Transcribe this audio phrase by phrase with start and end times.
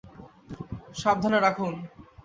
[0.95, 1.73] সাবধানে রাখুন।